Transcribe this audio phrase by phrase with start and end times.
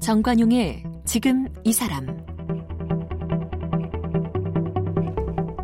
[0.00, 2.24] 정관용의 지금 이 사람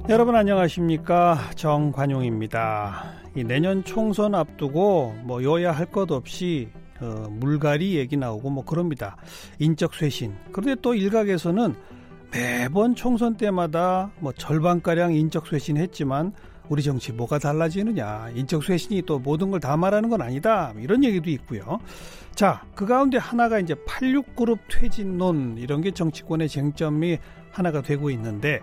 [0.09, 3.05] 여러분 안녕하십니까 정관용입니다.
[3.37, 6.69] 이 내년 총선 앞두고 뭐 여야 할 것 없이
[7.01, 9.17] 어, 물갈이 얘기 나오고 뭐 그럽니다.
[9.59, 10.35] 인적 쇄신.
[10.53, 11.75] 그런데 또 일각에서는
[12.33, 16.33] 매번 총선 때마다 뭐 절반가량 인적 쇄신했지만
[16.69, 18.31] 우리 정치 뭐가 달라지느냐.
[18.35, 20.73] 인적 쇄신이 또 모든 걸 다 말하는 건 아니다.
[20.79, 21.81] 이런 얘기도 있고요.
[22.37, 27.19] 자, 그 가운데 하나가 이제 86그룹 퇴진론 이런 게 정치권의 쟁점이
[27.51, 28.61] 하나가 되고 있는데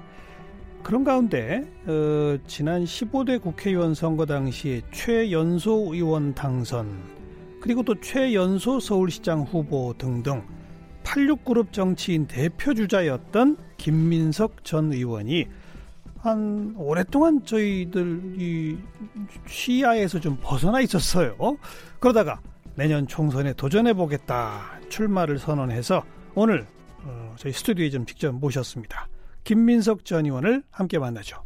[0.82, 7.04] 그런 가운데 어, 지난 15대 국회의원 선거 당시에 최연소 의원 당선
[7.60, 10.42] 그리고 또 최연소 서울시장 후보 등등
[11.08, 15.48] 86그룹 정치인 대표 주자였던 김민석 전 의원이
[16.20, 18.78] 한 오랫동안 저희들 이
[19.48, 21.36] 시야에서 좀 벗어나 있었어요.
[22.00, 22.42] 그러다가
[22.76, 26.04] 내년 총선에 도전해 보겠다 출마를 선언해서
[26.36, 26.66] 오늘
[27.04, 29.08] 어, 저희 스튜디오에 좀 직접 모셨습니다.
[29.44, 31.42] 김민석 전 의원을 함께 만나죠.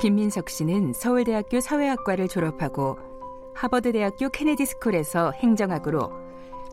[0.00, 3.11] 김민석 씨는 서울대학교 사회학과를 졸업하고
[3.54, 6.10] 하버드대학교 케네디 스쿨에서 행정학으로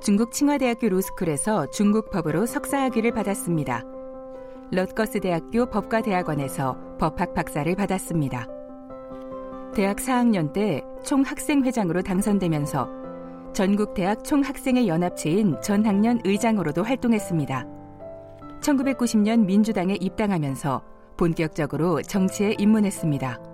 [0.01, 3.83] 중국 칭화대학교 로스쿨에서 중국법으로 석사학위를 받았습니다.
[4.71, 8.47] 럿거스 대학교 법과대학원에서 법학 박사를 받았습니다.
[9.73, 12.89] 대학 4학년 때 총학생회장으로 당선되면서
[13.53, 17.65] 전국대학 총학생회 연합체인 전학년 의장으로도 활동했습니다.
[18.61, 20.81] 1990년 민주당에 입당하면서
[21.17, 23.48] 본격적으로 정치에 입문했습니다.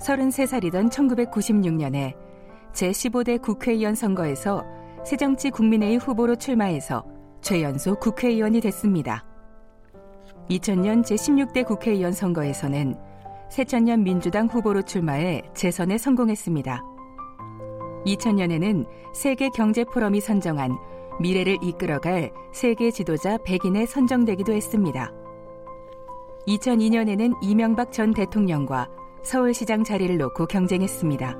[0.00, 2.14] 33살이던 1996년에
[2.72, 4.64] 제15대 국회의원 선거에서
[5.04, 7.04] 새정치 국민회의 후보로 출마해서
[7.40, 9.24] 최연소 국회의원이 됐습니다.
[10.50, 12.96] 2000년 제16대 국회의원 선거에서는
[13.50, 16.82] 새천년 민주당 후보로 출마해 재선에 성공했습니다.
[18.06, 20.76] 2000년에는 세계 경제 포럼이 선정한
[21.20, 25.12] 미래를 이끌어갈 세계 지도자 100인에 선정되기도 했습니다.
[26.46, 28.88] 2002년에는 이명박 전 대통령과
[29.22, 31.36] 서울시장 자리를 놓고 경쟁했습니다.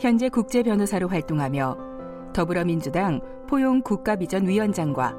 [0.00, 1.76] 현재 국제 변호사로 활동하며
[2.34, 5.14] 더불어민주당 포용 국가비전 위원장과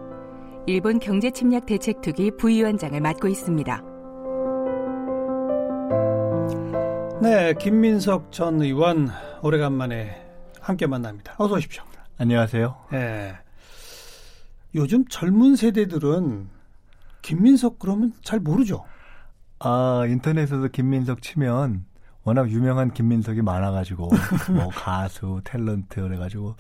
[0.67, 3.83] 일본 경제 침략 대책 특위 부위원장을 맡고 있습니다.
[7.21, 9.09] 네, 김민석 전 의원
[9.43, 11.35] 오래간만에 함께 만납니다.
[11.37, 11.83] 어서 오십시오.
[12.17, 12.75] 안녕하세요.
[12.91, 13.33] 네.
[14.73, 16.47] 요즘 젊은 세대들은
[17.21, 18.85] 김민석 그러면 잘 모르죠.
[19.63, 21.85] 아 인터넷에서 김민석 치면
[22.23, 24.09] 워낙 유명한 김민석이 많아가지고
[24.53, 26.55] 뭐 가수, 탤런트 그래가지고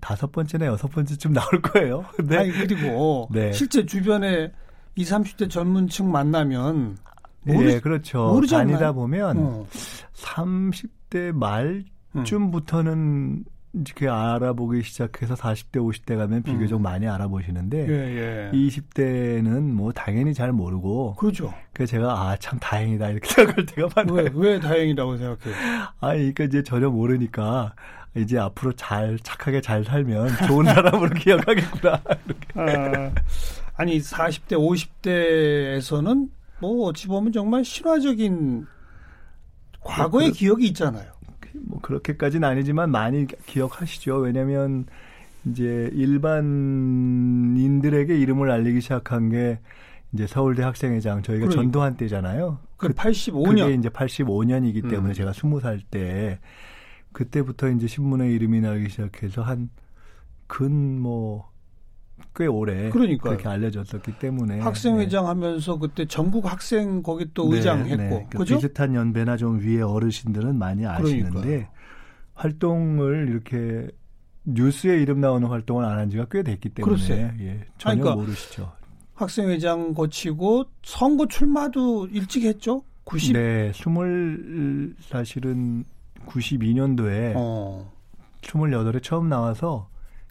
[0.00, 2.04] 다섯 번째나 여섯 번째쯤 나올 거예요.
[2.16, 3.52] 근데 아니, 그리고 네.
[3.52, 4.52] 실제 주변에
[4.96, 6.98] 20, 30대 젊은층 만나면
[7.42, 8.32] 모르, 예, 그렇죠.
[8.32, 9.66] 모르지 다니다 보면 어.
[10.14, 13.44] 30대 말쯤부터는 음.
[13.74, 16.82] 이렇게 알아보기 시작해서 40대, 50대 가면 비교적 음.
[16.82, 18.50] 많이 알아보시는데 예, 예.
[18.52, 21.52] 20대는 뭐 당연히 잘 모르고 그렇죠.
[21.72, 24.14] 그래서 제가 아 참 다행이다 이렇게 생각할 때가 많아요.
[24.14, 25.54] 왜, 왜 다행이라고 생각해요?
[26.00, 27.74] 아, 그러니까 이제 전혀 모르니까
[28.16, 32.02] 이제 앞으로 잘 착하게 잘 살면 좋은 사람으로 기억하겠구나.
[32.54, 33.10] 아,
[33.76, 36.28] 아니 40대, 50대에서는
[36.60, 38.66] 뭐 어찌 보면 정말 신화적인
[39.80, 41.12] 과거의 뭐, 기억이 있잖아요.
[41.54, 44.16] 뭐 그렇게까지는 아니지만 많이 기억하시죠.
[44.18, 44.86] 왜냐하면
[45.46, 49.60] 이제 일반인들에게 이름을 알리기 시작한 게
[50.12, 51.62] 이제 서울대 학생회장 저희가 그러니까.
[51.62, 52.58] 전두환 때잖아요.
[52.76, 53.60] 그 85년.
[53.62, 55.14] 그게 이제 85년이기 때문에 음.
[55.14, 56.38] 제가 20살 때
[57.12, 59.70] 그때부터 이제 신문에 이름이 나기 시작해서 한
[60.48, 61.47] 근 뭐
[62.34, 65.28] 꽤 오래 그러니까 그렇게 알려졌었기 때문에 학생회장 네.
[65.28, 68.26] 하면서 그때 전국 학생 거기 또 네, 의장했고 네.
[68.30, 71.66] 그 비슷한 연배나 좀 위에 어르신들은 많이 아시는데 그러니까요.
[72.34, 73.88] 활동을 이렇게
[74.44, 78.72] 뉴스에 이름 나오는 활동을 안 한 지가 꽤 됐기 때문에 예, 전혀 그러니까 모르시죠.
[79.14, 82.82] 학생회장 거치고 선거 출마도 일찍 했죠?
[83.04, 83.32] 90.
[83.32, 85.84] 네, 20 사실은
[86.26, 87.90] 92년도에 어.
[88.42, 89.88] 28에 처음 나와서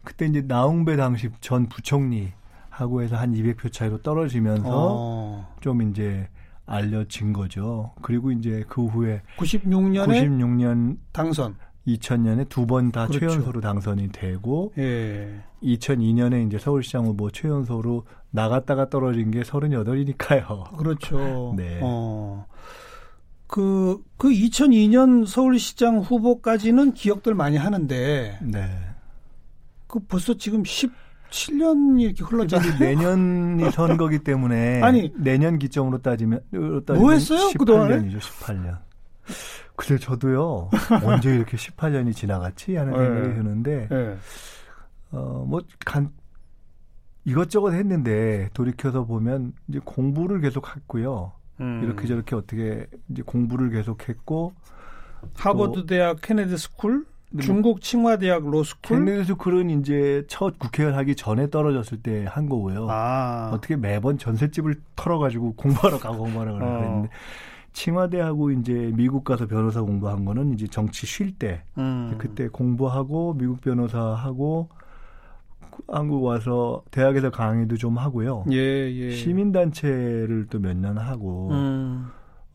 [0.07, 2.31] 그때 이제 나홍배 당시 전 부총리
[2.69, 5.55] 하고 해서 한 200표 차이로 떨어지면서 어.
[5.59, 6.29] 좀 이제
[6.65, 7.91] 알려진 거죠.
[8.01, 13.27] 그리고 이제 그 후에 96년에 96년 당선 2000년에 두 번다 그렇죠.
[13.27, 15.41] 최연소로 당선이 되고 예.
[15.61, 20.77] 2002년에 이제 서울시장 후보 최연소로 나갔다가 떨어진 게 38이니까요.
[20.77, 21.53] 그렇죠.
[21.57, 21.79] 네.
[21.81, 22.45] 어.
[23.47, 28.39] 그, 그 2002년 서울시장 후보까지는 기억들 많이 하는데.
[28.41, 28.86] 네.
[29.87, 30.91] 그 벌써 지금 10,
[31.29, 32.79] 7년이 이렇게 흘렀잖아요.
[32.79, 36.41] 내년이 선거기 때문에 아니 내년 기점으로 따지면,
[36.85, 38.19] 따지면 뭐 했어요 18년이죠.
[38.19, 38.77] 18년.
[39.75, 40.69] 근데 저도요
[41.03, 42.99] 언제 이렇게 18년이 지나갔지 하는 네.
[42.99, 44.17] 생각이 드는데 네.
[45.11, 46.11] 어뭐 간
[47.25, 51.33] 이것저것 했는데 돌이켜서 보면 이제 공부를 계속 했고요.
[51.59, 51.81] 음.
[51.83, 54.53] 이렇게 저렇게 어떻게 이제 공부를 계속했고
[55.35, 61.49] 하버드 대학 케네디 스쿨 뭐 중국 칭화대학 로스쿨 케네디 스쿨은 이제 첫 국회의원 하기 전에
[61.49, 62.87] 떨어졌을 때 한 거고요.
[62.89, 63.51] 아.
[63.53, 66.57] 어떻게 매번 전셋집을 털어가지고 공부하러 가고 공부하러 어.
[66.57, 67.09] 그랬는데
[67.73, 72.15] 칭화대하고 이제 미국 가서 변호사 공부한 거는 이제 정치 쉴 때 음.
[72.17, 74.69] 그때 공부하고 미국 변호사 하고
[75.87, 78.45] 한국 와서 대학에서 강의도 좀 하고요.
[78.51, 79.11] 예, 예.
[79.11, 82.07] 시민단체를 또 몇 년 하고, 음.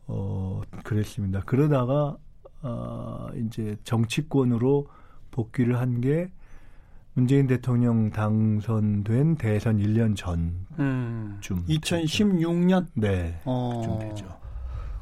[0.07, 1.41] 어, 그랬습니다.
[1.45, 2.17] 그러다가,
[2.63, 4.87] 어, 이제 정치권으로
[5.31, 6.31] 복귀를 한게
[7.13, 10.77] 문재인 대통령 당선된 대선 1년 전쯤.
[10.79, 11.39] 음.
[11.41, 12.87] 2016년?
[12.95, 13.39] 네.
[13.45, 13.81] 어.
[13.83, 14.25] 좀 되죠.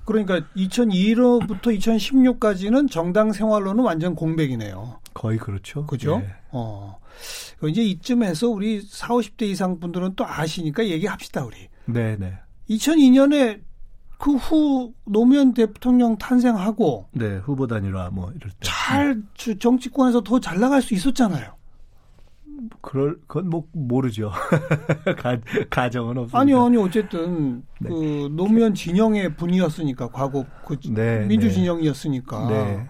[0.05, 4.99] 그러니까 2002로부터 2016까지는 정당 생활로는 완전 공백이네요.
[5.13, 5.85] 거의 그렇죠.
[5.85, 6.19] 그죠?
[6.19, 6.27] 네.
[6.51, 6.99] 어.
[7.69, 11.69] 이제 이쯤에서 우리 4, 50대 이상 분들은 또 아시니까 얘기합시다, 우리.
[11.85, 12.33] 네, 네.
[12.69, 13.61] 2002년에
[14.21, 18.57] 그 후 노무현 대통령 탄생하고 네, 후보 단일화 뭐 이럴 때.
[18.61, 19.21] 잘
[19.59, 21.53] 정치권에서 더 잘 나갈 수 있었잖아요.
[22.81, 24.31] 그럴 그건 뭐 모르죠.
[25.17, 25.37] 가,
[25.71, 26.39] 가정은 없습니다.
[26.39, 27.89] 아니요, 아니 어쨌든 네.
[27.89, 31.53] 그 노무현 진영의 분이었으니까 과거 그 네, 민주 네.
[31.53, 32.47] 진영이었으니까.
[32.47, 32.89] 네.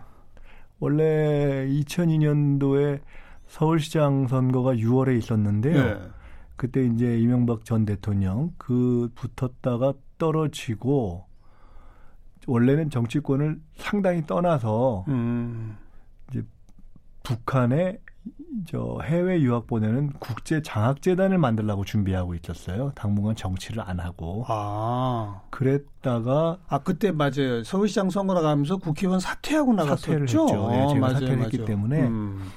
[0.80, 3.00] 원래 2002년도에
[3.48, 5.84] 서울시장 선거가 6월에 있었는데요.
[5.84, 5.98] 네.
[6.58, 11.26] 그때 이제 이명박 전 대통령 그 붙었다가 떨어지고
[12.46, 15.78] 원래는 정치권을 상당히 떠나서 음.
[16.30, 16.44] 이제
[17.24, 17.98] 북한에
[18.68, 22.92] 저 해외 유학 보내는 국제 장학 재단을 만들라고 준비하고 있었어요.
[22.94, 24.46] 당분간 정치를 안 하고.
[24.48, 25.42] 아.
[25.50, 27.64] 그랬다가 아 그때 맞아요.
[27.64, 30.02] 서울시장 선거 나가면서 국회의원 사퇴하고 나갔었죠.
[30.02, 30.70] 사퇴를 했죠.
[30.74, 31.66] 예, 제가 맞아요, 사퇴를 했기 맞아요.
[31.66, 32.48] 때문에 음.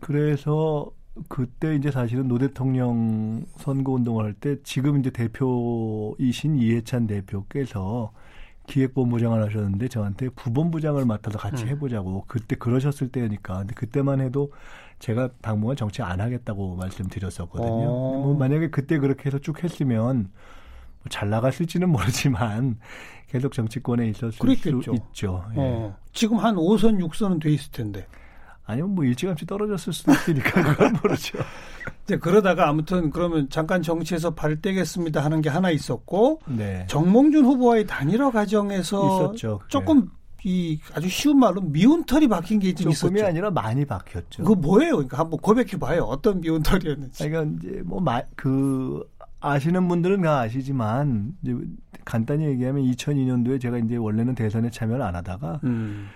[0.00, 0.90] 그래서
[1.28, 8.12] 그때 이제 사실은 노 대통령 선거 운동을 할 때 지금 이제 대표이신 이해찬 대표께서
[8.66, 11.68] 기획본부장을 하셨는데 저한테 부본부장을 맡아서 같이 음.
[11.70, 14.52] 해보자고 그때 그러셨을 때니까 근데 그때만 해도
[15.00, 17.68] 제가 당분간 정치 안 하겠다고 말씀드렸었거든요.
[17.68, 18.22] 어.
[18.22, 20.30] 뭐 만약에 그때 그렇게 해서 쭉 했으면
[21.02, 22.78] 뭐잘 나갔을지는 모르지만
[23.28, 24.82] 계속 정치권에 있었을 그랬겠죠.
[24.82, 25.44] 수 있죠.
[25.54, 25.58] 예.
[25.58, 25.96] 어.
[26.12, 28.06] 지금 한 5선 6선은 돼 있을 텐데.
[28.70, 31.38] 아니면 뭐 일찌감치 떨어졌을 수도 있으니까 그건 모르죠.
[32.04, 36.84] 이제 그러다가 아무튼 그러면 잠깐 정치에서 발대겠습니다 하는 게 하나 있었고 네.
[36.88, 40.08] 정몽준 후보와의 단일화 과정에서 있었죠, 조금
[40.42, 43.26] 이 아주 쉬운 말로 미운 털이 박힌 게좀 있었죠.
[43.26, 44.44] 아니라 많이 박혔죠.
[44.44, 44.92] 그 뭐예요?
[44.92, 46.04] 그러니까 한번 고백해 봐요.
[46.04, 47.28] 어떤 미운 털이었는지.
[47.28, 49.04] 그러니까 이제 뭐그
[49.40, 51.54] 아시는 분들은 다 아시지만 이제
[52.04, 56.08] 간단히 얘기하면 2002년도에 제가 이제 원래는 대선에 참여를 안 하다가 음.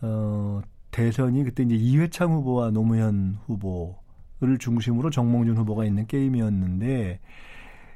[0.00, 0.60] 어
[0.92, 7.18] 대선이 그때 이제 이회창 후보와 노무현 후보를 중심으로 정몽준 후보가 있는 게임이었는데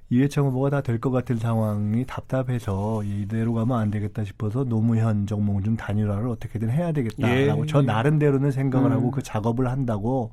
[0.09, 5.77] 이회창 후보가 다 될 것 같은 상황이 답답해서 이대로 가면 안 되겠다 싶어서 노무현 정몽준
[5.77, 8.97] 단일화를 어떻게든 해야 되겠다라고 예, 저 나름대로는 생각을 음.
[8.97, 10.33] 하고 그 작업을 한다고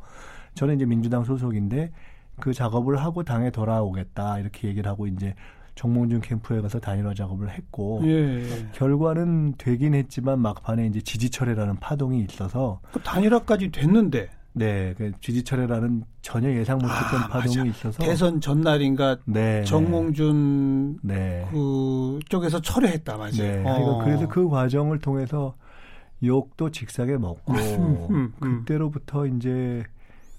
[0.55, 1.91] 저는 이제 민주당 소속인데
[2.39, 5.33] 그 작업을 하고 당에 돌아오겠다 이렇게 얘기를 하고 이제
[5.75, 8.43] 정몽준 캠프에 가서 단일화 작업을 했고 예.
[8.73, 16.51] 결과는 되긴 했지만 막판에 이제 지지철회라는 파동이 있어서 그 단일화까지 됐는데 네, 그 지지철회라는 전혀
[16.51, 17.69] 예상 못했던 아, 파동이 맞아.
[17.69, 19.63] 있어서 대선 전날인가 네, 네.
[19.63, 21.47] 정몽준 네.
[21.51, 23.31] 그 쪽에서 철회했다 맞아요.
[23.31, 24.01] 네, 어.
[24.03, 25.55] 그래서 그 과정을 통해서
[26.23, 28.59] 욕도 직사게 먹고 음, 음, 음.
[28.59, 29.83] 그때로부터 이제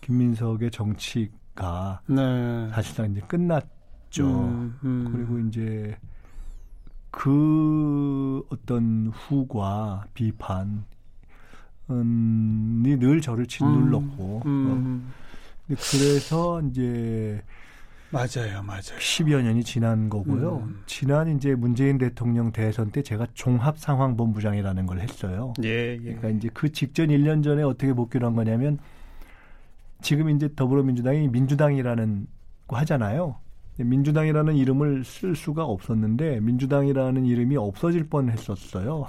[0.03, 2.69] 김민석의 정치가 네.
[2.71, 3.67] 사실상 이제 끝났.
[4.15, 4.27] 있죠.
[4.27, 5.11] 음, 음.
[5.13, 5.97] 그리고 이제
[7.11, 10.83] 그 어떤 후과 비판이
[11.89, 15.13] 늘 저를 짓눌렀고 음,
[15.69, 15.75] 어.
[15.75, 17.43] 그래서 이제
[18.11, 18.81] 맞아요, 맞아요.
[18.83, 20.59] 10여 년이 지난 거고요.
[20.59, 20.83] 음.
[20.87, 25.53] 지난 이제 문재인 대통령 대선 때 제가 종합상황본부장이라는 걸 했어요.
[25.65, 25.99] 예, 예.
[25.99, 28.79] 그러니까 이제 그 직전 1년 전에 어떻게 복귀를 한 거냐면
[30.01, 32.27] 지금 이제 더불어민주당이 민주당이라는
[32.69, 33.37] 거 하잖아요.
[33.77, 39.07] 민주당이라는 이름을 쓸 수가 없었는데 민주당이라는 이름이 없어질 뻔했었어요.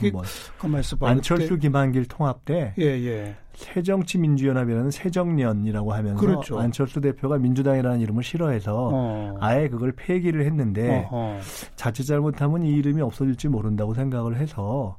[0.57, 3.35] 한번 안철수 김한길 통합 때 예, 예.
[3.53, 6.59] 새정치민주연합이라는 새정년이라고 하면서 그렇죠.
[6.59, 9.37] 안철수 대표가 민주당이라는 이름을 싫어해서 어.
[9.39, 11.39] 아예 그걸 폐기를 했는데 어허.
[11.75, 14.97] 자칫 잘못하면 이 이름이 없어질지 모른다고 생각을 해서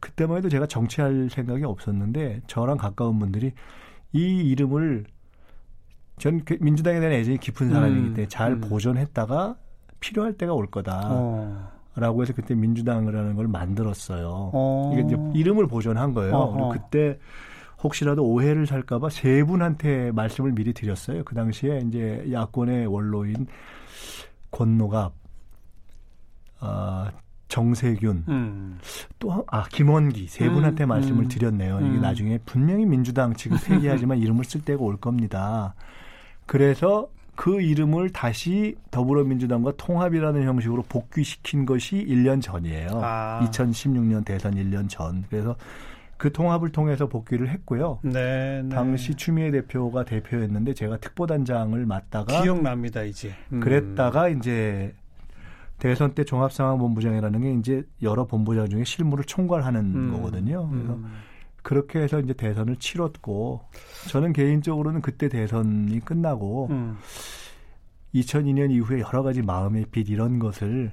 [0.00, 3.52] 그때만 해도 제가 정치할 생각이 없었는데 저랑 가까운 분들이
[4.12, 5.06] 이 이름을
[6.18, 8.60] 전그 민주당에 대한 애정이 깊은 사람이기 음, 때문에 잘 음.
[8.60, 9.56] 보존했다가
[10.00, 11.08] 필요할 때가 올 거다.
[11.10, 11.72] 어.
[11.94, 14.50] 라고 해서 그때 민주당이라는 걸 만들었어요.
[14.52, 14.90] 어.
[14.94, 16.34] 이게 이제 이름을 보존한 거예요.
[16.34, 16.72] 어, 그리고 어.
[16.72, 17.18] 그때
[17.82, 21.24] 혹시라도 오해를 살까봐 세 분한테 말씀을 미리 드렸어요.
[21.24, 23.46] 그 당시에 이제 야권의 원로인
[24.50, 25.12] 권노갑,
[26.60, 27.10] 아,
[27.52, 28.78] 정세균, 음.
[29.18, 31.80] 또, 아, 김원기 세 음, 분한테 음, 말씀을 드렸네요.
[31.80, 32.00] 이게 음.
[32.00, 35.74] 나중에 분명히 민주당 지금 폐기하지만 이름을 쓸 때가 올 겁니다.
[36.46, 42.88] 그래서 그 이름을 다시 더불어민주당과 통합이라는 형식으로 복귀시킨 것이 1년 전이에요.
[43.02, 43.40] 아.
[43.44, 45.24] 2016년 대선 1년 전.
[45.28, 45.54] 그래서
[46.16, 47.98] 그 통합을 통해서 복귀를 했고요.
[48.02, 48.68] 네, 네.
[48.70, 53.34] 당시 추미애 대표가 대표였는데 제가 특보단장을 맡다가 기억납니다, 이제.
[53.52, 53.60] 음.
[53.60, 54.94] 그랬다가 이제
[55.82, 60.12] 대선 때 종합상황본부장이라는 게 이제 여러 본부장 중에 실무를 총괄하는 음.
[60.12, 60.68] 거거든요.
[60.68, 61.12] 그래서 음.
[61.60, 63.62] 그렇게 해서 이제 대선을 치렀고
[64.08, 66.98] 저는 개인적으로는 그때 대선이 끝나고 음.
[68.14, 70.92] 2002년 이후에 여러 가지 마음의 빛 이런 것을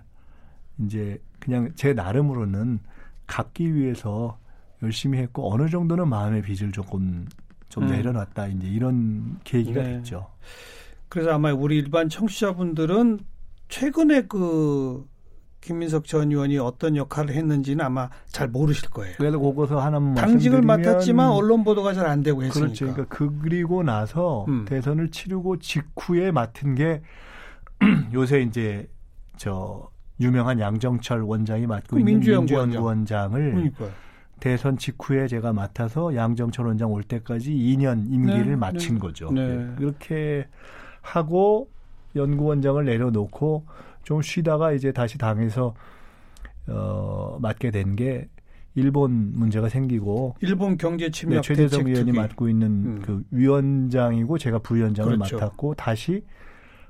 [0.79, 2.79] 이제 그냥 제 나름으로는
[3.27, 4.39] 갚기 위해서
[4.81, 7.27] 열심히 했고 어느 정도는 마음의 빚을 조금
[7.67, 7.89] 좀 음.
[7.89, 9.98] 내려놨다 이제 이런 계기가 네.
[9.98, 10.31] 됐죠.
[11.10, 13.19] 그래서 아마 우리 일반 청취자분들은
[13.69, 15.07] 최근에 그
[15.61, 19.15] 김민석 전 의원이 어떤 역할을 했는지는 아마 잘 모르실 거예요.
[19.17, 22.59] 그래서 그거서 하나만 당직을 맡았지만 언론 보도가 잘 안 되고 했으니까.
[22.59, 22.93] 그렇죠.
[22.93, 24.65] 그러니까 그리고 나서 음.
[24.65, 27.01] 대선을 치르고 직후에 맡은 게
[28.13, 28.89] 요새 이제
[29.38, 33.89] 저 유명한 양정철 원장이 맡고 그 있는 민주연구원장을 민주연구
[34.39, 39.29] 대선 직후에 제가 맡아서 양정철 원장 올 때까지 2년 임기를 네, 마친 네, 거죠.
[39.31, 39.67] 네.
[39.77, 40.47] 그렇게
[41.01, 41.69] 하고
[42.19, 43.65] 연구원장을 내려놓고
[44.03, 45.73] 좀 쉬다가 이제 다시 당에서
[46.67, 48.27] 어 맡게 된 게
[48.75, 53.01] 일본 문제가 생기고 일본 경제 침략 네, 최재성 위원이 맡고 있는 음.
[53.03, 55.38] 그 위원장이고 제가 부위원장을 그렇죠.
[55.38, 56.23] 맡았고 다시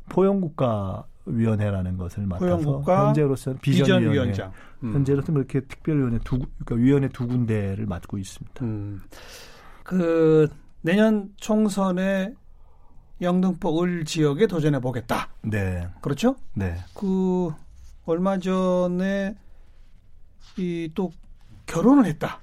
[0.10, 4.52] 포용국가 위원회라는 것을 맡아서 현재로서는 비전 위원회 비전
[4.84, 4.94] 음.
[4.94, 8.66] 현재로서는 그렇게 특별위원회 두 그러니까 위원회 두 군데를 맡고 있습니다.
[8.66, 9.02] 음.
[9.84, 10.48] 그
[10.82, 12.34] 내년 총선에
[13.22, 15.30] 영등포 을 지역에 도전해 보겠다.
[15.42, 15.88] 네.
[16.02, 16.36] 그렇죠?
[16.54, 16.76] 네.
[16.94, 17.52] 그
[18.06, 19.36] 얼마 전에
[20.58, 21.12] 이 또
[21.70, 22.40] 결혼을 했다.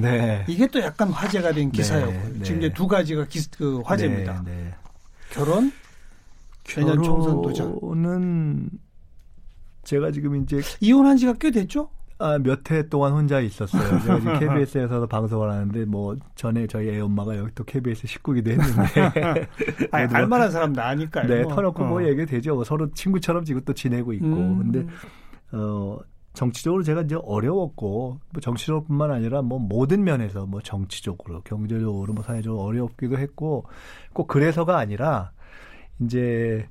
[0.00, 0.44] 네.
[0.48, 2.42] 이게 또 약간 화제가 된 기사였고 네, 네.
[2.42, 4.42] 지금 이제 두 가지가 기, 그 화제입니다.
[4.44, 4.74] 네, 네.
[5.30, 5.72] 결혼,
[6.64, 8.70] 내년 총선 도전 은
[9.84, 11.90] 제가 지금 이제 이혼한 지가 꽤 됐죠?
[12.20, 14.00] 아, 몇 해 동안 혼자 있었어요.
[14.00, 19.00] 제가 지금 KBS에서도 방송을 하는데 뭐 전에 저희 애 엄마가 여기 또 KBS 식구기도 했는데
[19.90, 21.26] 아니, 뭐 알만한 사람 나니까요.
[21.26, 22.00] 네, 터놓고 뭐 어.
[22.00, 22.54] 뭐 얘기 되죠.
[22.54, 24.26] 뭐 서로 친구처럼 지금 또 지내고 있고.
[24.26, 24.58] 음.
[24.58, 24.86] 근데
[25.52, 25.98] 어
[26.32, 32.62] 정치적으로 제가 이제 어려웠고 뭐 정치적으로뿐만 아니라 뭐 모든 면에서 뭐 정치적으로 경제적으로 뭐 사회적으로
[32.62, 33.64] 어렵기도 했고
[34.12, 35.32] 꼭 그래서가 아니라
[36.00, 36.68] 이제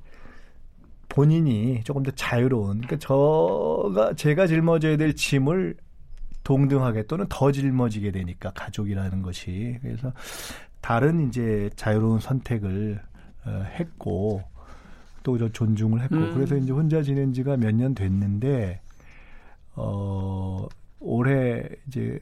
[1.10, 5.76] 본인이 조금 더 자유로운 그러니까 저가 제가 짊어져야 될 짐을
[6.44, 10.12] 동등하게 또는 더 짊어지게 되니까 가족이라는 것이 그래서
[10.80, 13.02] 다른 이제 자유로운 선택을
[13.44, 14.42] 어, 했고
[15.22, 16.34] 또 저 존중을 했고 음.
[16.34, 18.80] 그래서 이제 혼자 지낸 지가 몇 년 됐는데
[19.74, 20.66] 어
[20.98, 22.18] 올해 이제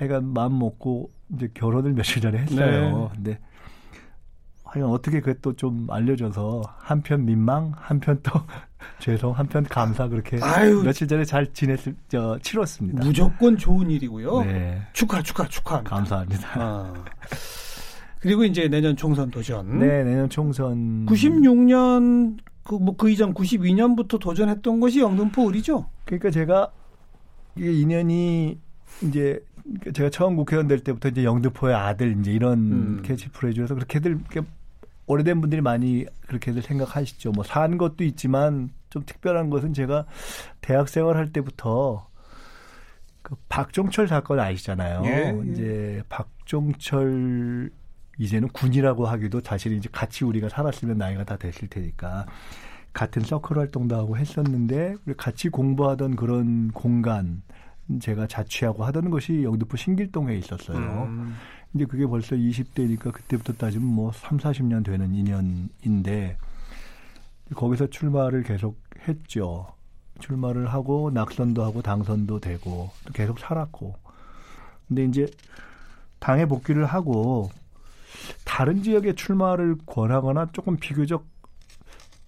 [0.00, 3.10] 애가 마음 먹고 이제 결혼을 며칠 전에 했어요.
[3.12, 3.14] 네.
[3.14, 3.38] 근데
[4.72, 8.30] 하여 어떻게 그것도 좀 알려줘서 한편 민망, 한편 또
[9.00, 13.04] 죄송, 한편 감사 그렇게 아유, 며칠 전에 잘 지냈을 저 치렀습니다.
[13.04, 14.44] 무조건 좋은 일이고요.
[14.44, 14.80] 네.
[14.92, 15.82] 축하, 축하, 축하.
[15.82, 16.48] 감사합니다.
[16.54, 16.94] 아.
[18.20, 19.80] 그리고 이제 내년 총선 도전.
[19.80, 21.04] 네, 내년 총선.
[21.06, 25.86] 96년 그 뭐그 그 이전 92년부터 도전했던 것이 영등포 을이죠.
[26.04, 26.70] 그러니까 제가
[27.56, 28.56] 이게 인연이
[29.02, 29.42] 이제
[29.92, 33.02] 제가 처음 국회의원 될 때부터 이제 영등포의 아들 이제 이런 음.
[33.02, 34.20] 캐치프레이즈에서 그렇게들
[35.10, 37.32] 오래된 분들이 많이 그렇게들 생각하시죠.
[37.32, 40.06] 뭐 산 것도 있지만 좀 특별한 것은 제가
[40.60, 42.08] 대학 생활할 때부터
[43.22, 45.02] 그 박종철 사건 아시잖아요.
[45.04, 45.50] 예, 예.
[45.50, 47.70] 이제 박종철
[48.18, 52.26] 이제는 군이라고 하기도 사실 이제 같이 우리가 살았으면 나이가 다 됐을 테니까
[52.92, 57.42] 같은 서클 활동도 하고 했었는데 같이 공부하던 그런 공간
[58.00, 60.78] 제가 자취하고 하던 것이 영등포 신길동에 있었어요.
[61.08, 61.34] 음.
[61.74, 66.36] 이제 그게 벌써 20대니까 그때부터 따지면 뭐 3, 40년 되는 인연인데
[67.54, 69.72] 거기서 출마를 계속 했죠.
[70.20, 73.94] 출마를 하고 낙선도 하고 당선도 되고 또 계속 살았고.
[74.88, 75.26] 근데 이제
[76.18, 77.50] 당에 복귀를 하고
[78.44, 81.24] 다른 지역에 출마를 권하거나 조금 비교적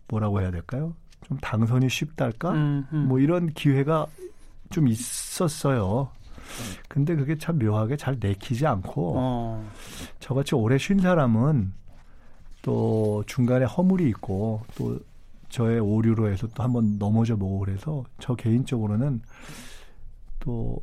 [0.08, 0.94] 뭐라고 해야 될까요?
[1.26, 2.52] 좀 당선이 쉽달까?
[2.52, 3.08] 음, 음.
[3.08, 4.06] 뭐 이런 기회가
[4.70, 6.10] 좀 있었어요.
[6.88, 9.70] 근데 그게 참 묘하게 잘 내키지 않고 어.
[10.20, 11.72] 저같이 오래 쉰 사람은
[12.62, 14.98] 또 중간에 허물이 있고 또
[15.48, 19.20] 저의 오류로 해서 또 한번 넘어져 보고 그래서 저 개인적으로는
[20.40, 20.82] 또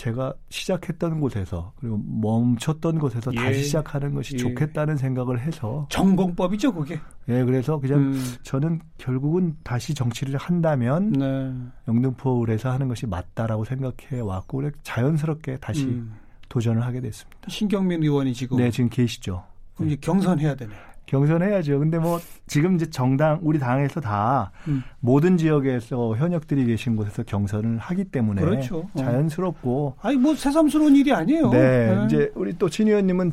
[0.00, 3.36] 제가 시작했던 곳에서 그리고 멈췄던 곳에서 예.
[3.36, 4.38] 다시 시작하는 것이 예.
[4.38, 6.98] 좋겠다는 생각을 해서 전공법이죠 그게.
[7.28, 8.34] 예, 그래서 그냥 음.
[8.42, 11.52] 저는 결국은 다시 정치를 한다면 네.
[11.86, 16.14] 영등포울에서 하는 것이 맞다라고 생각해 왔고 자연스럽게 다시 음.
[16.48, 17.48] 도전을 하게 됐습니다.
[17.48, 19.44] 신경민 의원이 지금 네 지금 계시죠.
[19.74, 20.72] 그럼 이제 경선해야 되네.
[21.10, 21.80] 경선해야죠.
[21.80, 24.84] 근데 뭐 지금 이제 정당 우리 당에서 다 음.
[25.00, 28.88] 모든 지역에서 현역들이 계신 곳에서 경선을 하기 때문에 그렇죠.
[28.94, 28.98] 어.
[28.98, 31.50] 자연스럽고 아니 뭐 새삼스러운 일이 아니에요.
[31.50, 32.04] 네, 네.
[32.06, 33.32] 이제 우리 또친 의원님은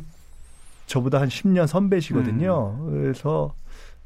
[0.86, 2.78] 저보다 한 10년 선배시거든요.
[2.80, 3.02] 음.
[3.02, 3.54] 그래서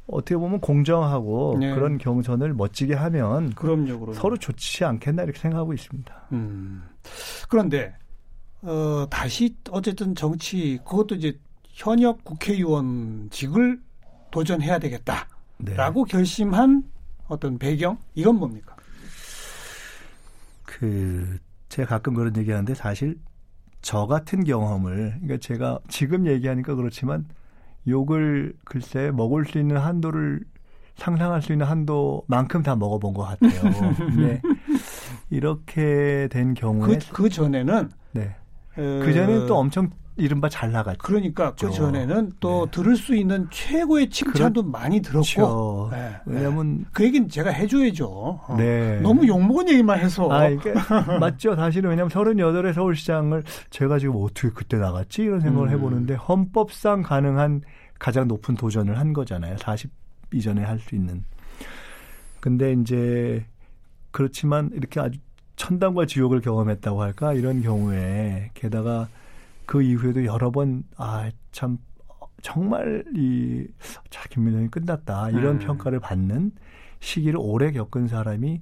[0.05, 1.73] 어떻게 보면 공정하고 네.
[1.73, 4.13] 그런 경선을 멋지게 하면 그럼요, 그럼요.
[4.13, 6.13] 서로 좋지 않겠나 이렇게 생각하고 있습니다.
[6.33, 6.83] 음.
[7.49, 7.95] 그런데
[8.61, 11.39] 어, 다시 어쨌든 정치 그것도 이제
[11.73, 13.81] 현역 국회의원직을
[14.31, 16.11] 도전해야 되겠다라고 네.
[16.11, 16.83] 결심한
[17.27, 18.75] 어떤 배경 이건 뭡니까?
[20.63, 21.37] 그
[21.69, 23.19] 제가 가끔 그런 얘기하는데 사실
[23.81, 27.25] 저 같은 경험을 그러니까 제가 지금 얘기하니까 그렇지만
[27.87, 30.41] 욕을 글쎄 먹을 수 있는 한도를
[30.95, 33.95] 상상할 수 있는 한도만큼 다 먹어본 것 같아요.
[33.97, 34.41] 근데
[35.31, 38.35] 이렇게 된 경우에 그, 그 전에는 네.
[38.75, 40.99] 그 전에는 또 엄청 이른바 잘 나갔죠.
[41.01, 42.71] 그러니까 그 전에는 또 네.
[42.71, 44.71] 들을 수 있는 최고의 칭찬도 그렇...
[44.71, 45.89] 많이 들었고.
[45.91, 46.15] 네.
[46.25, 46.83] 왜냐하면 네.
[46.91, 48.05] 그 얘기는 제가 해줘야죠.
[48.07, 48.55] 어.
[48.57, 48.99] 네.
[49.01, 50.29] 너무 욕먹은 얘기만 해서.
[50.31, 51.55] 아, 그러니까 맞죠.
[51.55, 55.73] 사실은 왜냐하면 38의 서울시장을 제가 지금 어떻게 그때 나갔지 이런 생각을 음.
[55.73, 57.61] 해보는데 헌법상 가능한
[57.97, 59.57] 가장 높은 도전을 한 거잖아요.
[59.57, 59.89] 40
[60.33, 61.23] 이전에 할 수 있는.
[62.39, 63.45] 근데 이제
[64.11, 65.19] 그렇지만 이렇게 아주
[65.55, 69.07] 천당과 지옥을 경험했다고 할까 이런 경우에 게다가
[69.65, 71.77] 그 이후에도 여러 번, 아, 참,
[72.41, 73.65] 정말 이,
[74.09, 75.29] 자, 김민영이 끝났다.
[75.29, 75.59] 이런 음.
[75.59, 76.51] 평가를 받는
[76.99, 78.61] 시기를 오래 겪은 사람이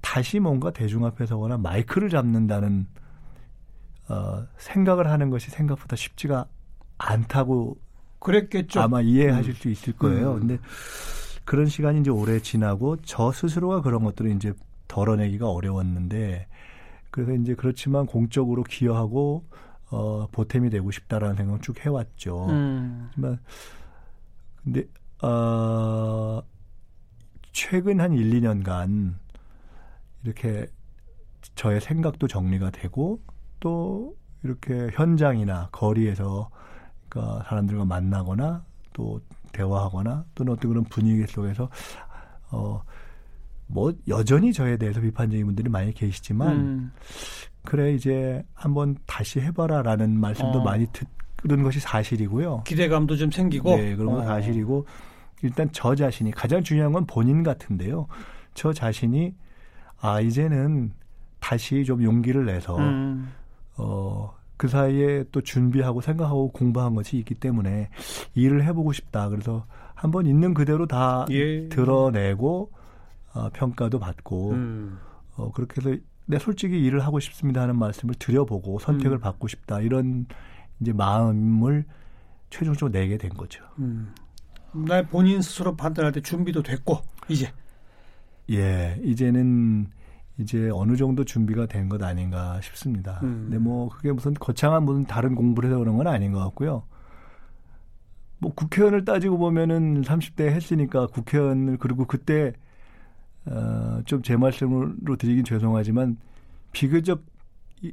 [0.00, 2.86] 다시 뭔가 대중 앞에 서거나 마이크를 잡는다는,
[4.08, 6.46] 어, 생각을 하는 것이 생각보다 쉽지가
[6.98, 7.78] 않다고.
[8.20, 8.80] 그랬겠죠.
[8.80, 9.54] 아마 이해하실 음.
[9.54, 10.34] 수 있을 거예요.
[10.34, 10.40] 음.
[10.40, 10.58] 근데
[11.44, 14.52] 그런 시간이 이제 오래 지나고 저 스스로가 그런 것들을 이제
[14.88, 16.46] 덜어내기가 어려웠는데
[17.10, 19.44] 그래서 이제 그렇지만 공적으로 기여하고
[19.90, 22.46] 어, 보탬이 되고 싶다라는 생각을 쭉 해왔죠.
[22.46, 23.06] 음.
[23.08, 23.38] 하지만
[24.62, 24.84] 근데
[25.22, 26.42] 어,
[27.52, 29.14] 최근 한 1, 2년간
[30.24, 30.66] 이렇게
[31.54, 33.20] 저의 생각도 정리가 되고
[33.60, 36.50] 또 이렇게 현장이나 거리에서
[37.08, 39.20] 그러니까 사람들과 만나거나 또
[39.52, 41.70] 대화하거나 또는 어떤 그런 분위기 속에서
[42.50, 42.82] 어,
[43.66, 46.92] 뭐 여전히 저에 대해서 비판적인 분들이 많이 계시지만 음.
[47.68, 50.64] 그래 이제 한번 다시 해봐라라는 말씀도 어.
[50.64, 50.86] 많이
[51.42, 52.62] 듣는 것이 사실이고요.
[52.64, 53.76] 기대감도 좀 생기고.
[53.76, 54.24] 네, 그런 건 어.
[54.24, 54.86] 사실이고
[55.42, 58.06] 일단 저 자신이 가장 중요한 건 본인 같은데요.
[58.54, 59.34] 저 자신이
[60.00, 60.94] 아 이제는
[61.40, 63.34] 다시 좀 용기를 내서 음.
[63.76, 67.90] 어그 사이에 또 준비하고 생각하고 공부한 것이 있기 때문에
[68.34, 69.28] 일을 해보고 싶다.
[69.28, 71.68] 그래서 한번 있는 그대로 다 예.
[71.68, 72.72] 드러내고
[73.34, 74.98] 어, 평가도 받고 음.
[75.36, 79.20] 어, 그렇게 해서 내 솔직히 일을 하고 싶습니다 하는 말씀을 드려보고 선택을 음.
[79.20, 80.26] 받고 싶다 이런
[80.78, 81.86] 이제 마음을
[82.50, 83.64] 최종적으로 내게 된 거죠.
[83.78, 84.14] 음.
[84.74, 87.50] 나 본인 스스로 판단할 때 준비도 됐고 이제
[88.50, 89.88] 예 이제는
[90.36, 93.20] 이제 어느 정도 준비가 된 것 아닌가 싶습니다.
[93.22, 93.44] 음.
[93.44, 96.82] 근데 뭐 그게 무슨 거창한 무슨 다른 공부를 해서 그런 건 아닌 것 같고요.
[98.38, 102.52] 뭐 국회의원을 따지고 보면은 30대 했으니까 국회의원을 그리고 그때
[103.50, 106.16] 어, 좀 제 말씀으로 드리긴 죄송하지만
[106.72, 107.22] 비교적
[107.82, 107.92] 이,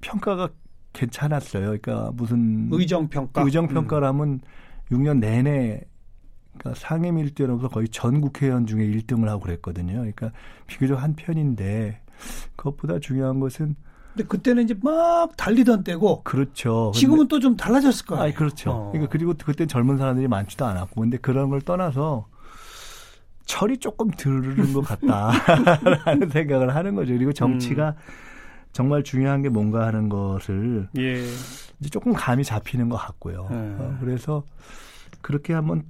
[0.00, 0.48] 평가가
[0.92, 1.62] 괜찮았어요.
[1.80, 4.40] 그러니까 무슨 의정 평가 의정 평가라면 음.
[4.90, 5.80] 6년 내내
[6.58, 9.94] 그러니까 상임 1등으로서 거의 전 국회의원 중에 1등을 하고 그랬거든요.
[9.94, 10.30] 그러니까
[10.66, 12.00] 비교적 한 편인데
[12.56, 13.74] 그것보다 중요한 것은
[14.14, 16.92] 근데 그때는 이제 막 달리던 때고 그렇죠.
[16.94, 18.24] 지금은 또 좀 달라졌을 거예요.
[18.24, 18.70] 아, 그렇죠.
[18.70, 18.90] 어.
[18.92, 22.26] 그러니까 그리고 그때 젊은 사람들이 많지도 않았고 근데 그런 걸 떠나서
[23.52, 27.12] 철이 조금 들은 것 같다라는 생각을 하는 거죠.
[27.12, 27.94] 그리고 정치가 음.
[28.72, 31.22] 정말 중요한 게 뭔가 하는 것을 예.
[31.78, 33.48] 이제 조금 감이 잡히는 것 같고요.
[33.50, 33.54] 예.
[33.54, 34.44] 어, 그래서
[35.20, 35.82] 그렇게 한번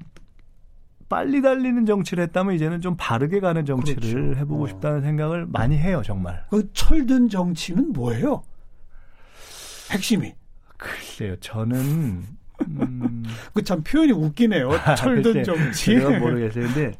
[1.08, 4.40] 빨리 달리는 정치를 했다면 이제는 좀 바르게 가는 정치를 그렇죠.
[4.40, 4.66] 해보고 어.
[4.66, 6.44] 싶다는 생각을 많이 해요, 정말.
[6.50, 8.42] 그 철든 정치는 뭐예요?
[9.92, 10.34] 핵심이?
[10.76, 12.24] 글쎄요, 저는
[12.66, 13.22] 음...
[13.54, 14.68] 그참 표현이 웃기네요.
[14.98, 15.94] 철든 정치.
[16.00, 16.66] 제가 모르겠어요.
[16.66, 16.92] 근데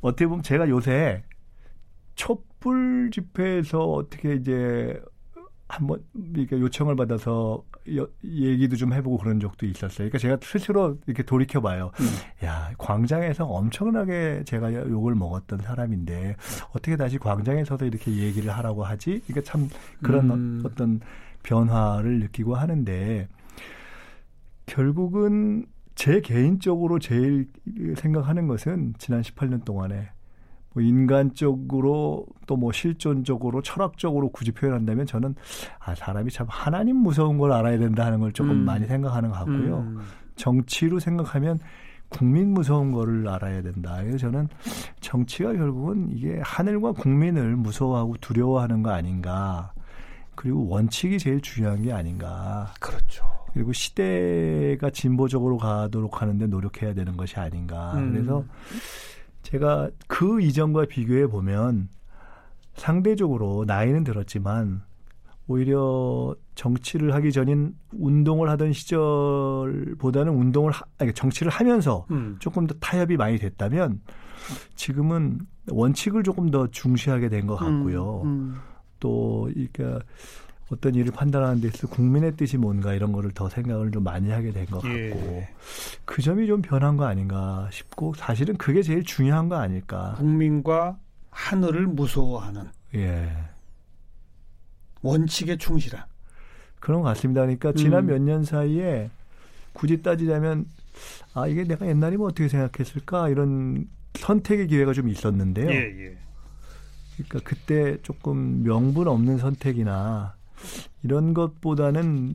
[0.00, 1.22] 어떻게 보면 제가 요새
[2.14, 5.00] 촛불 집회에서 어떻게 이제
[5.68, 6.02] 한번
[6.34, 7.64] 이렇게 요청을 받아서
[7.96, 10.08] 여, 얘기도 좀 해보고 그런 적도 있었어요.
[10.08, 11.92] 그러니까 제가 스스로 이렇게 돌이켜봐요.
[12.00, 12.46] 음.
[12.46, 16.36] 야, 광장에서 엄청나게 제가 욕을 먹었던 사람인데
[16.70, 19.22] 어떻게 다시 광장에서도 이렇게 얘기를 하라고 하지?
[19.26, 19.68] 그러니까 참
[20.02, 20.62] 그런 음.
[20.64, 21.00] 어떤
[21.42, 23.28] 변화를 느끼고 하는데
[24.66, 25.66] 결국은
[26.00, 27.46] 제 개인적으로 제일
[27.94, 30.08] 생각하는 것은 지난 18년 동안에
[30.72, 35.34] 뭐 인간적으로 또 뭐 실존적으로 철학적으로 굳이 표현한다면 저는
[35.78, 38.64] 아 사람이 참 하나님 무서운 걸 알아야 된다 하는 걸 조금 음.
[38.64, 39.80] 많이 생각하는 것 같고요.
[39.80, 40.00] 음.
[40.36, 41.58] 정치로 생각하면
[42.08, 43.98] 국민 무서운 거를 알아야 된다.
[44.00, 44.48] 그래서 저는
[45.00, 49.74] 정치가 결국은 이게 하늘과 국민을 무서워하고 두려워하는 거 아닌가.
[50.34, 52.72] 그리고 원칙이 제일 중요한 게 아닌가.
[52.80, 53.39] 그렇죠.
[53.52, 57.94] 그리고 시대가 진보적으로 가도록 하는데 노력해야 되는 것이 아닌가.
[57.94, 58.12] 음.
[58.12, 58.44] 그래서
[59.42, 61.88] 제가 그 이전과 비교해 보면
[62.74, 64.82] 상대적으로 나이는 들었지만
[65.48, 72.36] 오히려 정치를 하기 전인 운동을 하던 시절보다는 운동을 하, 아니, 정치를 하면서 음.
[72.38, 74.00] 조금 더 타협이 많이 됐다면
[74.76, 78.22] 지금은 원칙을 조금 더 중시하게 된 것 같고요.
[78.22, 78.54] 음, 음.
[79.00, 80.04] 또 그러니까
[80.72, 84.52] 어떤 일을 판단하는 데 있어서 국민의 뜻이 뭔가 이런 거를 더 생각을 좀 많이 하게
[84.52, 85.10] 된것 예.
[85.10, 85.48] 같고 예.
[86.04, 90.14] 그 점이 좀 변한 거 아닌가 싶고 사실은 그게 제일 중요한 거 아닐까.
[90.16, 90.98] 국민과
[91.30, 93.30] 하늘을 무서워하는 예.
[95.02, 96.04] 원칙에 충실한
[96.78, 97.42] 그런 것 같습니다.
[97.42, 98.06] 그러니까 지난 음.
[98.06, 99.10] 몇년 사이에
[99.72, 100.66] 굳이 따지자면
[101.34, 105.68] 아 이게 내가 옛날이면 어떻게 생각했을까 이런 선택의 기회가 좀 있었는데요.
[105.68, 106.18] 예, 예.
[107.14, 110.34] 그러니까 그때 조금 명분 없는 선택이나
[111.02, 112.34] 이런 것보다는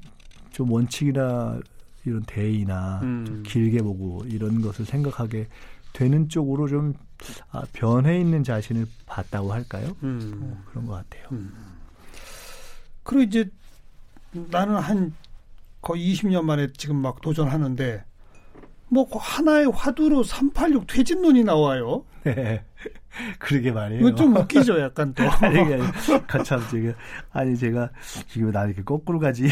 [0.51, 1.59] 좀 원칙이나
[2.05, 3.25] 이런 대의나 음.
[3.25, 5.47] 좀 길게 보고 이런 것을 생각하게
[5.93, 6.93] 되는 쪽으로 좀
[7.51, 9.95] 아, 변해 있는 자신을 봤다고 할까요?
[10.03, 10.39] 음.
[10.41, 11.27] 어, 그런 것 같아요.
[11.31, 11.53] 음.
[13.03, 13.49] 그리고 이제
[14.31, 15.13] 나는 한
[15.81, 18.03] 거의 20년 만에 지금 막 도전하는데
[18.88, 22.04] 뭐 하나의 화두로 386 퇴진론이 나와요.
[22.24, 22.63] 네.
[23.39, 24.15] 그러게 말이에요.
[24.15, 25.24] 좀 웃기죠, 약간 또.
[25.41, 25.84] 아니, 아니,
[26.43, 26.93] 참, 지금,
[27.32, 27.89] 아니, 제가,
[28.28, 29.48] 지금 나 이렇게 거꾸로 가지.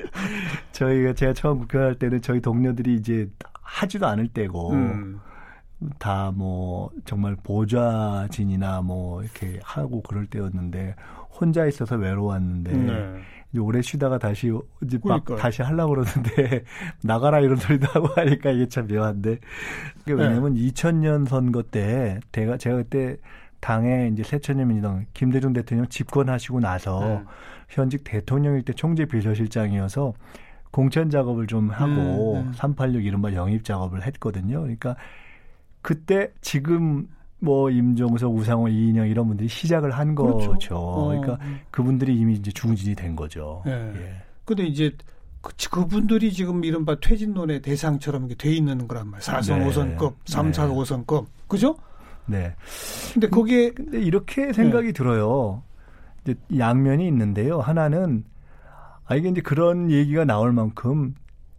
[0.72, 3.28] 저희가, 제가 처음 국회할 때는 저희 동료들이 이제
[3.62, 5.20] 하지도 않을 때고, 음.
[5.98, 10.94] 다뭐 정말 보좌진이나 뭐 이렇게 하고 그럴 때였는데,
[11.38, 13.20] 혼자 있어서 외로웠는데, 네.
[13.52, 15.38] 이제 오래 쉬다가 다시 이제 막 그러니까요.
[15.38, 16.64] 다시 하려고 그러는데
[17.02, 19.38] 나가라 이런 소리도 하고 하니까 이게 참 묘한데
[20.00, 20.60] 그게 왜냐면 네.
[20.60, 23.16] 2000년 선거 때 제가 제가 그때
[23.60, 27.24] 당에 이제 새천년 민주당 김대중 대통령 집권하시고 나서 네.
[27.68, 30.14] 현직 대통령일 때 총재 비서실장이어서
[30.70, 32.52] 공천 작업을 좀 하고 음, 음.
[32.52, 34.60] 386 이른바 영입 작업을 했거든요.
[34.60, 34.96] 그러니까
[35.80, 37.08] 그때 지금
[37.40, 40.52] 뭐 임종석, 우상호, 이인영 이런 분들이 시작을 한 그렇죠.
[40.52, 40.76] 거죠.
[40.76, 41.08] 어.
[41.08, 41.38] 그러니까
[41.70, 43.62] 그분들이 이미 이제 중진이 된 거죠.
[43.64, 43.72] 네.
[43.72, 44.22] 예.
[44.44, 44.92] 근데 이제
[45.40, 49.22] 그, 그분들이 지금 이른바 퇴진론의 대상처럼 이게 돼 있는 거란 말이에요.
[49.22, 49.68] 4선, 네.
[49.68, 51.26] 5선급, 3, 4, 5선급.
[51.46, 51.76] 그죠?
[52.26, 52.54] 네.
[53.14, 54.92] 근데 거기에 근데 이렇게 생각이 네.
[54.92, 55.62] 들어요.
[56.22, 57.60] 이제 양면이 있는데요.
[57.60, 58.24] 하나는
[59.06, 61.14] 아 이게 이제 그런 얘기가 나올 만큼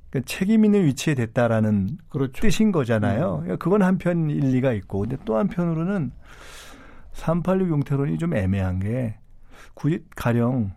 [0.09, 2.41] 그러니까 책임 있는 위치에 됐다라는 그렇죠.
[2.41, 3.35] 뜻인 거잖아요.
[3.35, 3.41] 음.
[3.41, 6.11] 그러니까 그건 한편 일리가 있고, 근데 또 한편으로는
[7.13, 9.15] 386 용태론이 좀 애매한 게
[9.73, 10.71] 굳이 가령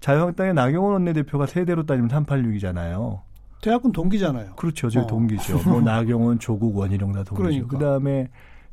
[0.00, 3.20] 자유한국당의 나경원 원내대표가 세대로 따지면 386이잖아요.
[3.60, 4.54] 대학은 동기잖아요.
[4.54, 4.88] 그렇죠.
[4.88, 5.06] 저 어.
[5.06, 5.58] 동기죠.
[5.68, 7.36] 뭐 나경원, 조국, 원희룡 다 동기죠.
[7.36, 7.66] 그러니까.
[7.66, 8.28] 그다음에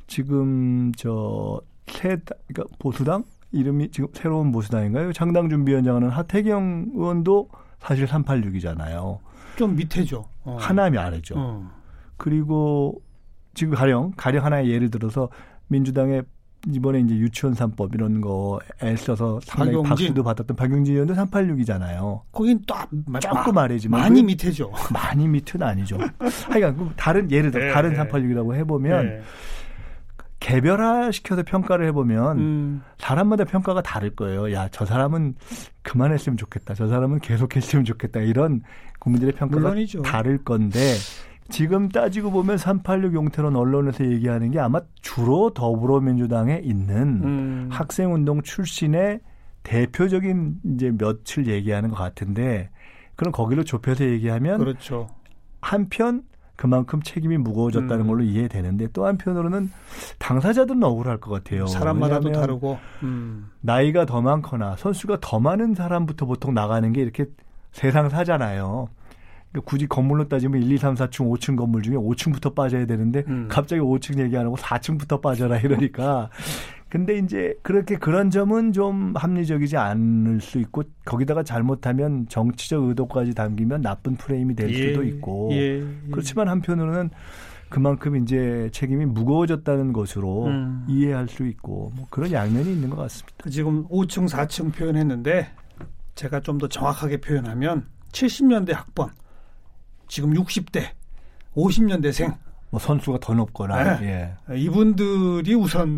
[0.07, 5.13] 지금 저새 그러니까 보수당 이름이 지금 새로운 보수당인가요?
[5.13, 9.19] 장당 준비위원장은 하태경 의원도 사실 386이잖아요.
[9.55, 10.25] 좀 밑에죠.
[10.43, 10.57] 어.
[10.59, 11.35] 하나미 아래죠.
[11.37, 11.69] 어.
[12.17, 13.01] 그리고
[13.53, 15.29] 지금 가령 가령 하나의 예를 들어서
[15.67, 16.23] 민주당의
[16.67, 19.89] 이번에 이제 유치원 3법 이런 거 애써서 상당히 박용진.
[20.07, 22.21] 박수도 받았던 박용진 의원도 386이잖아요.
[22.31, 22.73] 거긴 또
[23.19, 24.71] 조금 아래지만 많이 밑에죠.
[24.91, 25.97] 많이 밑은 아니죠.
[26.49, 27.99] 하여간 그 다른 예를 들어 네, 다른 네.
[27.99, 29.21] 386이라고 해보면 네.
[30.45, 32.83] 개별화 시켜서 평가를 해보면 음.
[32.99, 34.53] 사람마다 평가가 다를 거예요.
[34.53, 35.33] 야, 저 사람은
[35.81, 36.75] 그만했으면 좋겠다.
[36.75, 38.19] 저 사람은 계속했으면 좋겠다.
[38.19, 38.61] 이런
[38.99, 40.03] 국민들의 평가가 물론이죠.
[40.03, 40.77] 다를 건데
[41.49, 47.69] 지금 따지고 보면 386 용태론 언론에서 얘기하는 게 아마 주로 더불어민주당에 있는 음.
[47.71, 49.21] 학생운동 출신의
[49.63, 52.69] 대표적인 이제 몇을 얘기하는 것 같은데
[53.15, 55.07] 그럼 거기로 좁혀서 얘기하면 그렇죠.
[55.59, 56.21] 한편
[56.55, 58.07] 그만큼 책임이 무거워졌다는 음.
[58.07, 59.71] 걸로 이해되는데 또 한편으로는
[60.19, 61.67] 당사자들은 억울할 것 같아요.
[61.67, 63.49] 사람마다도 다르고 음.
[63.61, 67.25] 나이가 더 많거나 선수가 더 많은 사람부터 보통 나가는 게 이렇게
[67.71, 68.89] 세상 사잖아요.
[69.51, 73.47] 그러니까 굳이 건물로 따지면 1, 2, 3, 4층, 5층 건물 중에 5층부터 빠져야 되는데 음.
[73.49, 76.29] 갑자기 5층 얘기하고 4층부터 빠져라 이러니까
[76.95, 83.81] 근데 이제 그렇게 그런 점은 좀 합리적이지 않을 수 있고 거기다가 잘못하면 정치적 의도까지 담기면
[83.81, 85.85] 나쁜 프레임이 될 예, 수도 있고 예, 예.
[86.09, 87.09] 그렇지만 한편으로는
[87.67, 90.85] 그만큼 이제 책임이 무거워졌다는 것으로 음.
[90.87, 93.35] 이해할 수 있고 뭐 그런 양면이 있는 것 같습니다.
[93.43, 95.49] 그 지금 5층, 4층 표현했는데
[96.15, 99.09] 제가 좀 더 정확하게 표현하면 70년대 학번,
[100.07, 100.91] 지금 60대,
[101.57, 102.37] 50년대생
[102.75, 104.35] 뭐 선수가 더 높거나 네.
[104.51, 104.57] 예.
[104.57, 105.97] 이분들이 우선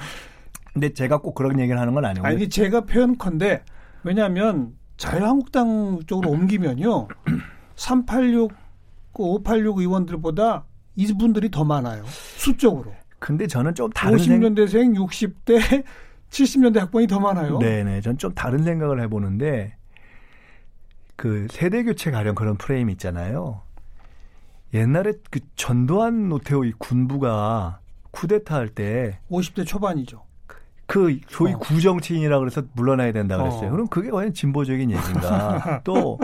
[0.72, 3.62] 근데 제가 꼭 그런 얘기를 하는 건 아니고 아니 제가 표현컨대
[4.04, 7.08] 왜냐하면 자유한국당 쪽으로 옮기면요
[7.76, 8.52] 386,
[9.12, 10.64] 586 의원들보다
[10.96, 12.94] 이분들이 더 많아요 수적으로.
[13.18, 14.92] 근데 저는 좀 다른 50년대생, 생...
[14.94, 15.84] 60대,
[16.30, 17.58] 70년대 학번이 더 많아요.
[17.58, 19.76] 네네, 전 좀 다른 생각을 해보는데
[21.16, 23.60] 그 세대 교체 가령 그런 프레임 있잖아요.
[24.74, 30.22] 옛날에 그 전두환 노태우의 군부가 쿠데타 할 때 50대 초반이죠.
[30.86, 31.58] 그 소위 어.
[31.58, 33.68] 구정치인이라 그래서 물러나야 된다 그랬어요.
[33.68, 33.72] 어.
[33.72, 35.80] 그럼 그게 과연 진보적인 얘기인가?
[35.84, 36.18] 또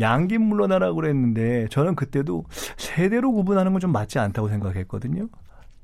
[0.00, 2.44] 양김 물러나라고 그랬는데 저는 그때도
[2.76, 5.28] 세대로 구분하는 건 좀 맞지 않다고 생각했거든요.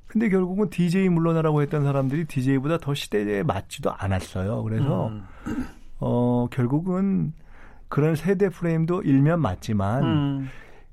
[0.06, 4.62] 근데 결국은 DJ 물러나라고 했던 사람들이 DJ보다 더 시대에 맞지도 않았어요.
[4.64, 5.66] 그래서 음.
[6.00, 7.32] 어 결국은
[7.88, 10.48] 그런 세대 프레임도 일면 맞지만 음.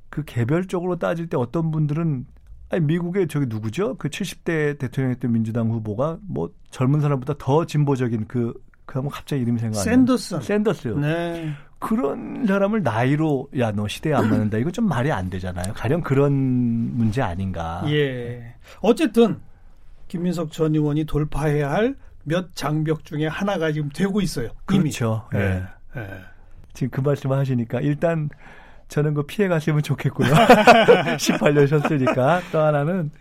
[0.09, 2.25] 그 개별적으로 따질 때 어떤 분들은
[2.69, 3.95] 아니 미국의 저기 누구죠?
[3.97, 8.53] 그 70대 대통령이었던 민주당 후보가 뭐 젊은 사람보다 더 진보적인 그
[8.85, 9.95] 그하면 갑자기 이름이 생각 안 나요.
[9.95, 10.41] 샌더스.
[10.41, 10.87] 샌더스.
[10.89, 11.51] 네.
[11.79, 14.57] 그런 사람을 나이로 야 너 시대에 안 맞는다.
[14.57, 15.73] 이거 좀 말이 안 되잖아요.
[15.73, 17.83] 가령 그런 문제 아닌가.
[17.87, 18.55] 예.
[18.81, 19.39] 어쨌든
[20.07, 21.95] 김민석 전 의원이 돌파해야 할
[22.29, 24.49] 몇 장벽 중에 하나가 지금 되고 있어요.
[24.65, 25.27] 그렇죠.
[25.33, 25.41] 이미.
[25.41, 25.63] 예.
[25.97, 26.07] 예.
[26.73, 28.29] 지금 그 말씀 하시니까 일단
[28.89, 30.27] 저는 그 피해 갔으면 좋겠고요.
[31.17, 32.41] 18년 쉬었으니까.
[32.51, 33.11] 또 하나는,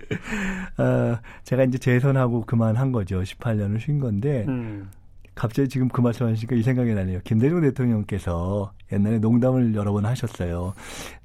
[0.78, 3.22] 어, 제가 이제 재선하고 그만한 거죠.
[3.22, 4.90] 18년을 쉰 건데, 음.
[5.38, 7.20] 갑자기 지금 그 말씀 하시니까 이 생각이 나네요.
[7.22, 10.74] 김대중 대통령께서 옛날에 농담을 여러 번 하셨어요.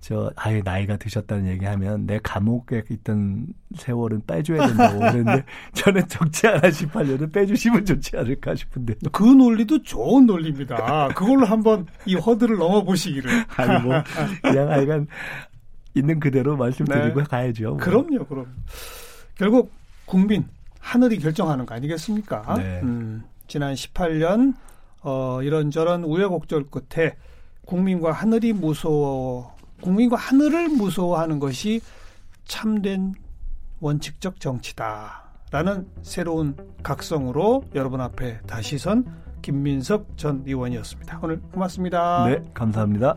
[0.02, 6.48] 저 아예 나이가 드셨다는 얘기 하면 내 감옥에 있던 세월은 빼줘야 된다고 그랬는데 저는 적지
[6.48, 8.94] 않아 18년은 빼주시면 좋지 않을까 싶은데.
[9.12, 11.08] 그 논리도 좋은 논리입니다.
[11.16, 13.32] 그걸로 한번 이 허들을 넘어보시기를.
[13.58, 13.96] 아니 뭐
[14.44, 15.08] 그냥 아이간
[15.96, 17.26] 있는 그대로 말씀드리고 네.
[17.28, 17.70] 가야죠.
[17.70, 17.78] 뭐.
[17.78, 18.46] 그럼요, 그럼.
[19.36, 19.72] 결국
[20.06, 20.46] 국민
[20.80, 22.56] 하늘이 결정하는 거 아니겠습니까?
[22.58, 22.82] 네.
[22.84, 23.24] 음.
[23.48, 24.54] 지난 18년
[25.02, 27.16] 어, 이런저런 우여곡절 끝에
[27.66, 31.82] 국민과 하늘이 무서워 국민과 하늘을 무서워하는 것이
[32.46, 33.14] 참된
[33.80, 39.06] 원칙적 정치다라는 새로운 각성으로 여러분 앞에 다시 선
[39.42, 41.20] 김민석 전 의원이었습니다.
[41.22, 42.26] 오늘 고맙습니다.
[42.28, 43.16] 네, 감사합니다.